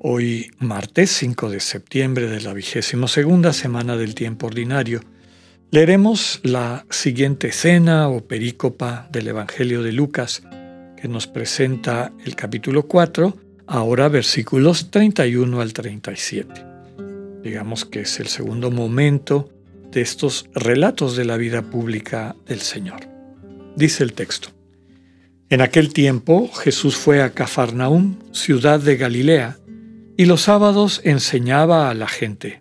[0.00, 5.00] Hoy, martes 5 de septiembre de la vigésima segunda semana del tiempo ordinario,
[5.72, 10.44] leeremos la siguiente escena o perícopa del Evangelio de Lucas,
[10.96, 16.64] que nos presenta el capítulo 4, ahora versículos 31 al 37.
[17.42, 19.48] Digamos que es el segundo momento
[19.90, 23.00] de estos relatos de la vida pública del Señor.
[23.74, 24.50] Dice el texto.
[25.50, 29.58] En aquel tiempo Jesús fue a Cafarnaúm, ciudad de Galilea,
[30.18, 32.60] y los sábados enseñaba a la gente.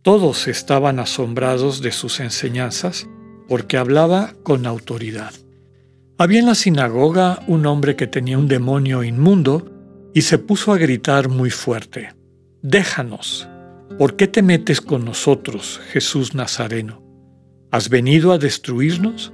[0.00, 3.06] Todos estaban asombrados de sus enseñanzas
[3.46, 5.34] porque hablaba con autoridad.
[6.16, 9.70] Había en la sinagoga un hombre que tenía un demonio inmundo
[10.14, 12.14] y se puso a gritar muy fuerte,
[12.62, 13.48] Déjanos,
[13.98, 17.02] ¿por qué te metes con nosotros, Jesús Nazareno?
[17.70, 19.32] ¿Has venido a destruirnos?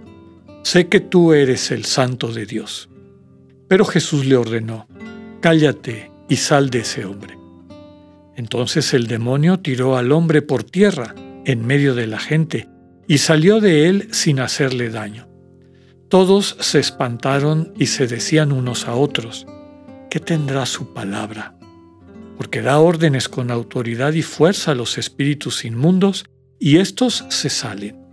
[0.65, 2.89] Sé que tú eres el santo de Dios.
[3.69, 4.89] Pero Jesús le ordenó,
[5.41, 7.38] cállate y sal de ese hombre.
[8.39, 12.69] Entonces el demonio tiró al hombre por tierra, en medio de la gente,
[13.09, 15.29] y salió de él sin hacerle daño.
[16.09, 19.45] Todos se espantaron y se decían unos a otros,
[20.09, 21.59] ¿qué tendrá su palabra?
[22.37, 26.25] Porque da órdenes con autoridad y fuerza a los espíritus inmundos,
[26.61, 28.09] y éstos se salen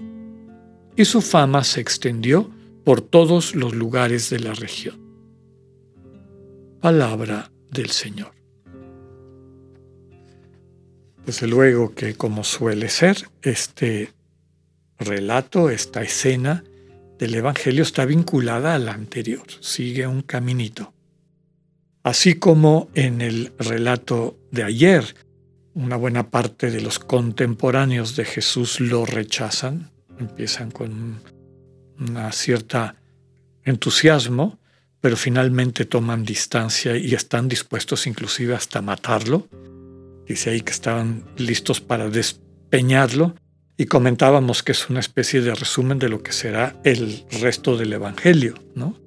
[0.95, 2.49] y su fama se extendió
[2.83, 4.99] por todos los lugares de la región.
[6.79, 8.33] Palabra del Señor.
[11.25, 14.13] Desde luego que, como suele ser, este
[14.99, 16.63] relato, esta escena
[17.17, 20.93] del Evangelio está vinculada a la anterior, sigue un caminito.
[22.03, 25.15] Así como en el relato de ayer,
[25.73, 31.21] una buena parte de los contemporáneos de Jesús lo rechazan, empiezan con
[31.99, 32.95] una cierta
[33.63, 34.59] entusiasmo,
[35.01, 39.47] pero finalmente toman distancia y están dispuestos inclusive hasta matarlo.
[40.27, 43.35] Dice ahí que estaban listos para despeñarlo
[43.77, 47.93] y comentábamos que es una especie de resumen de lo que será el resto del
[47.93, 48.99] Evangelio, ¿no?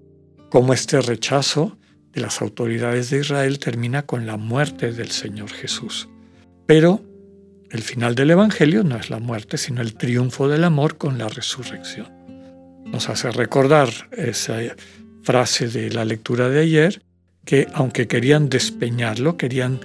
[0.50, 1.78] Cómo este rechazo
[2.12, 6.08] de las autoridades de Israel termina con la muerte del Señor Jesús.
[6.66, 7.02] Pero
[7.70, 11.28] el final del Evangelio no es la muerte, sino el triunfo del amor con la
[11.28, 12.08] resurrección.
[12.86, 14.58] Nos hace recordar esa
[15.22, 17.02] frase de la lectura de ayer,
[17.48, 19.80] que aunque querían despeñarlo, querían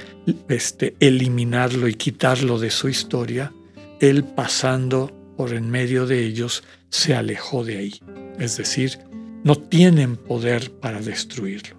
[0.50, 3.54] este, eliminarlo y quitarlo de su historia,
[4.02, 7.94] él pasando por en medio de ellos se alejó de ahí.
[8.38, 9.00] Es decir,
[9.46, 11.78] no tienen poder para destruirlo.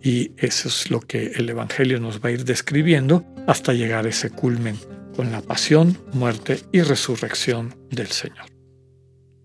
[0.00, 4.10] Y eso es lo que el Evangelio nos va a ir describiendo hasta llegar a
[4.10, 4.78] ese culmen
[5.16, 8.46] con la pasión, muerte y resurrección del Señor.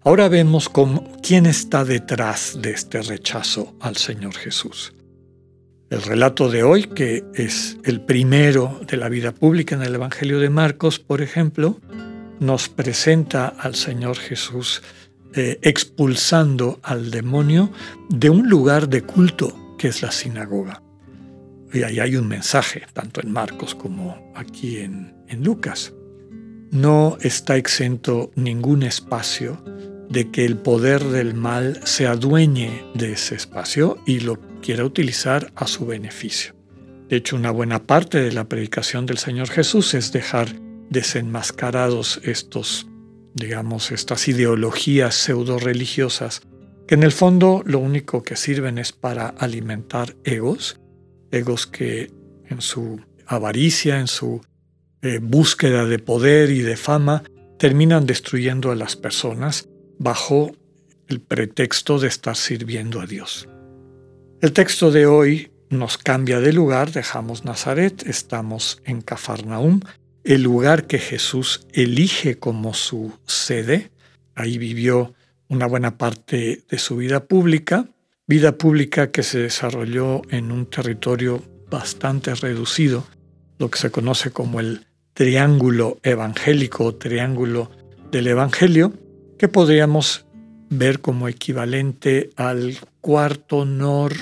[0.04, 0.70] Ahora vemos
[1.24, 4.94] quién está detrás de este rechazo al Señor Jesús.
[5.90, 10.40] El relato de hoy, que es el primero de la vida pública en el Evangelio
[10.40, 11.80] de Marcos, por ejemplo,
[12.40, 14.84] nos presenta al Señor Jesús
[15.34, 17.72] eh, expulsando al demonio
[18.08, 20.84] de un lugar de culto que es la sinagoga.
[21.74, 25.94] Y ahí hay un mensaje, tanto en Marcos como aquí en, en Lucas.
[26.70, 29.64] No está exento ningún espacio
[30.08, 35.52] de que el poder del mal se adueñe de ese espacio y lo quiera utilizar
[35.56, 36.56] a su beneficio.
[37.08, 40.56] De hecho, una buena parte de la predicación del Señor Jesús es dejar
[40.90, 42.88] desenmascarados estos,
[43.34, 46.42] digamos, estas ideologías pseudo religiosas
[46.88, 50.80] que en el fondo lo único que sirven es para alimentar egos
[51.32, 52.12] egos que
[52.48, 54.42] en su avaricia, en su
[55.02, 57.24] eh, búsqueda de poder y de fama,
[57.58, 60.52] terminan destruyendo a las personas bajo
[61.08, 63.48] el pretexto de estar sirviendo a Dios.
[64.42, 69.82] El texto de hoy nos cambia de lugar, dejamos Nazaret, estamos en Cafarnaum,
[70.24, 73.92] el lugar que Jesús elige como su sede.
[74.36, 75.14] Ahí vivió
[75.48, 77.88] una buena parte de su vida pública
[78.30, 83.08] vida pública que se desarrolló en un territorio bastante reducido,
[83.58, 87.72] lo que se conoce como el triángulo evangélico o triángulo
[88.12, 88.94] del Evangelio,
[89.40, 90.28] que podríamos
[90.70, 94.14] ver como equivalente al cuarto nor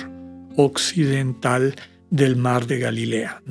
[0.56, 1.76] occidental
[2.10, 3.42] del mar de Galilea.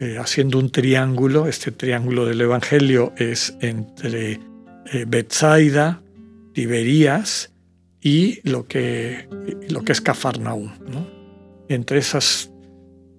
[0.00, 1.46] eh, haciendo un triángulo.
[1.46, 4.40] Este triángulo del Evangelio es entre
[4.92, 6.02] eh, Bethsaida,
[6.52, 7.52] Tiberías
[8.00, 9.28] y lo que,
[9.70, 10.70] lo que es Cafarnaúm.
[11.68, 12.50] Entre esas,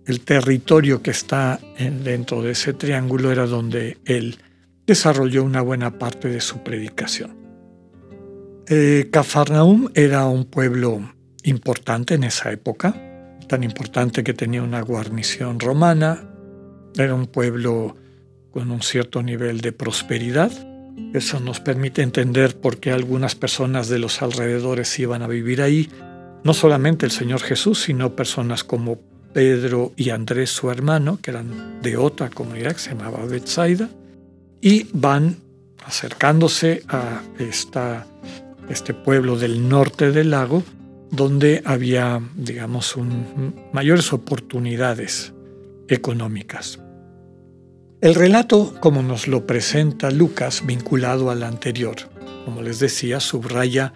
[0.05, 1.59] el territorio que está
[2.03, 4.37] dentro de ese triángulo era donde él
[4.85, 7.44] desarrolló una buena parte de su predicación.
[8.67, 11.13] Eh, Cafarnaúm era un pueblo
[11.43, 12.95] importante en esa época,
[13.47, 16.27] tan importante que tenía una guarnición romana,
[16.97, 17.95] era un pueblo
[18.51, 20.51] con un cierto nivel de prosperidad.
[21.13, 25.89] Eso nos permite entender por qué algunas personas de los alrededores iban a vivir ahí,
[26.43, 28.99] no solamente el Señor Jesús, sino personas como
[29.33, 33.89] Pedro y Andrés, su hermano, que eran de otra comunidad que se llamaba Bethsaida,
[34.61, 35.37] y van
[35.85, 38.07] acercándose a esta,
[38.69, 40.63] este pueblo del norte del lago,
[41.11, 42.95] donde había, digamos,
[43.71, 45.33] mayores oportunidades
[45.87, 46.79] económicas.
[48.01, 51.95] El relato, como nos lo presenta Lucas, vinculado al anterior,
[52.43, 53.93] como les decía, subraya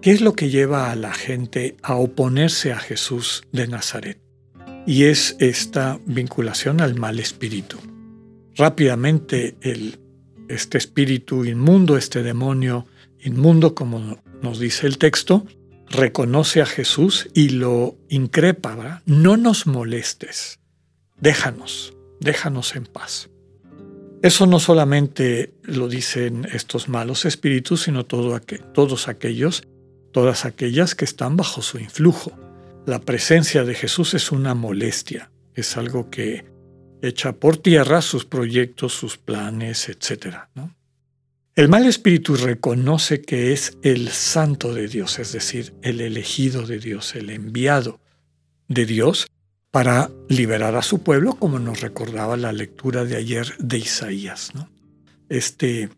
[0.00, 4.20] qué es lo que lleva a la gente a oponerse a Jesús de Nazaret.
[4.86, 7.78] Y es esta vinculación al mal espíritu.
[8.56, 9.98] Rápidamente el,
[10.48, 12.86] este espíritu inmundo, este demonio
[13.20, 15.46] inmundo, como nos dice el texto,
[15.90, 20.60] reconoce a Jesús y lo increpa, No nos molestes,
[21.20, 23.30] déjanos, déjanos en paz.
[24.22, 28.40] Eso no solamente lo dicen estos malos espíritus, sino todo
[28.74, 29.62] todos aquellos,
[30.12, 32.32] todas aquellas que están bajo su influjo.
[32.84, 36.46] La presencia de Jesús es una molestia, es algo que
[37.00, 40.48] echa por tierra sus proyectos, sus planes, etc.
[41.58, 46.78] El mal espíritu reconoce que es el santo de Dios, es decir, el elegido de
[46.78, 47.98] Dios, el enviado
[48.68, 49.26] de Dios
[49.72, 54.52] para liberar a su pueblo, como nos recordaba la lectura de ayer de Isaías.
[55.28, 55.90] Este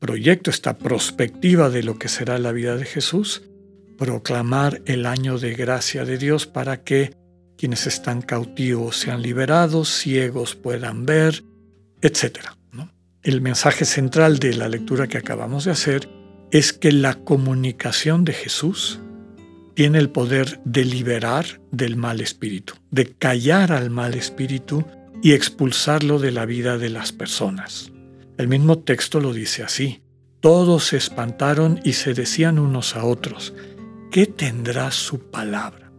[0.00, 3.44] proyecto, esta perspectiva de lo que será la vida de Jesús,
[3.96, 7.14] proclamar el año de gracia de Dios para que
[7.56, 11.44] quienes están cautivos sean liberados, ciegos puedan ver,
[12.00, 12.61] etc.
[13.22, 16.08] El mensaje central de la lectura que acabamos de hacer
[16.50, 18.98] es que la comunicación de Jesús
[19.74, 24.84] tiene el poder de liberar del mal espíritu, de callar al mal espíritu
[25.22, 27.92] y expulsarlo de la vida de las personas.
[28.38, 30.02] El mismo texto lo dice así.
[30.40, 33.54] Todos se espantaron y se decían unos a otros,
[34.10, 35.92] ¿qué tendrá su palabra?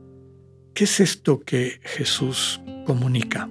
[0.73, 3.49] ¿Qué es esto que Jesús comunica,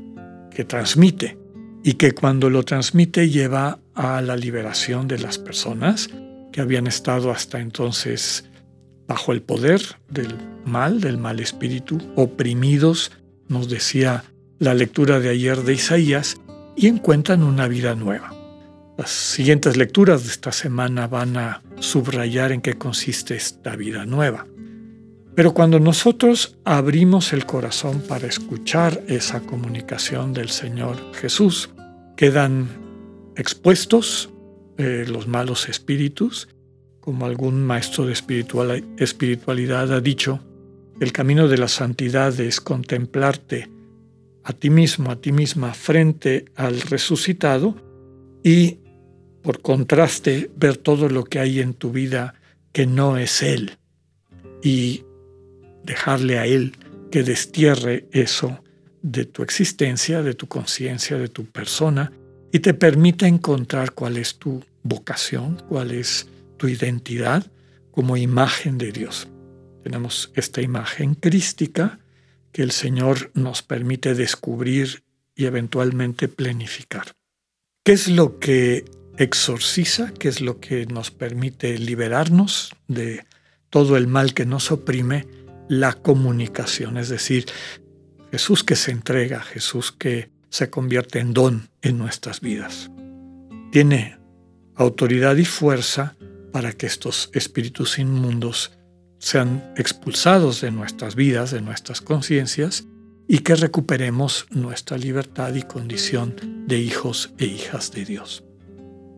[0.50, 1.41] que transmite?
[1.82, 6.08] Y que cuando lo transmite lleva a la liberación de las personas
[6.52, 8.44] que habían estado hasta entonces
[9.08, 13.10] bajo el poder del mal, del mal espíritu, oprimidos,
[13.48, 14.24] nos decía
[14.58, 16.36] la lectura de ayer de Isaías,
[16.76, 18.34] y encuentran una vida nueva.
[18.96, 24.46] Las siguientes lecturas de esta semana van a subrayar en qué consiste esta vida nueva.
[25.34, 31.70] Pero cuando nosotros abrimos el corazón para escuchar esa comunicación del Señor Jesús,
[32.16, 32.68] quedan
[33.36, 34.30] expuestos
[34.76, 36.48] eh, los malos espíritus,
[37.00, 40.40] como algún maestro de espiritualidad ha dicho,
[41.00, 43.70] el camino de la santidad es contemplarte
[44.44, 47.74] a ti mismo, a ti misma, frente al resucitado
[48.44, 48.78] y,
[49.42, 52.34] por contraste, ver todo lo que hay en tu vida
[52.72, 53.78] que no es Él.
[54.62, 55.04] Y
[55.84, 56.76] dejarle a Él
[57.10, 58.62] que destierre eso
[59.02, 62.12] de tu existencia, de tu conciencia, de tu persona
[62.52, 67.50] y te permita encontrar cuál es tu vocación, cuál es tu identidad
[67.90, 69.28] como imagen de Dios.
[69.82, 71.98] Tenemos esta imagen crística
[72.52, 75.02] que el Señor nos permite descubrir
[75.34, 77.12] y eventualmente planificar.
[77.84, 78.84] ¿Qué es lo que
[79.16, 80.12] exorciza?
[80.12, 83.24] ¿Qué es lo que nos permite liberarnos de
[83.70, 85.26] todo el mal que nos oprime?
[85.72, 87.46] La comunicación, es decir,
[88.30, 92.90] Jesús que se entrega, Jesús que se convierte en don en nuestras vidas.
[93.70, 94.18] Tiene
[94.74, 96.14] autoridad y fuerza
[96.52, 98.72] para que estos espíritus inmundos
[99.18, 102.84] sean expulsados de nuestras vidas, de nuestras conciencias,
[103.26, 108.44] y que recuperemos nuestra libertad y condición de hijos e hijas de Dios.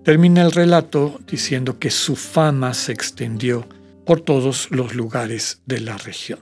[0.05, 3.67] Termina el relato diciendo que su fama se extendió
[4.05, 6.41] por todos los lugares de la región.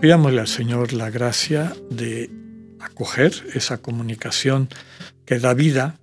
[0.00, 2.30] Pidámosle al Señor la gracia de
[2.80, 4.68] acoger esa comunicación
[5.24, 6.00] que da vida,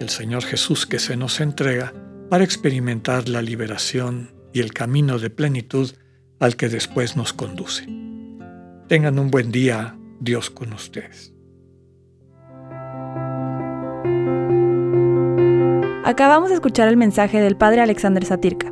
[0.00, 1.92] el Señor Jesús que se nos entrega,
[2.30, 5.92] para experimentar la liberación y el camino de plenitud
[6.38, 7.86] al que después nos conduce.
[8.88, 11.32] Tengan un buen día, Dios con ustedes.
[16.04, 18.71] Acabamos de escuchar el mensaje del Padre Alexander Satirka.